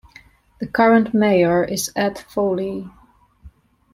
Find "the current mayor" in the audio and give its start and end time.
0.59-1.63